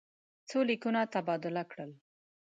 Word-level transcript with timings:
څو 0.49 0.57
لیکونه 0.69 1.01
تبادله 1.13 1.63
کړل. 1.71 1.91